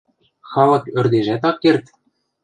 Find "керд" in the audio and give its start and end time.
1.61-1.85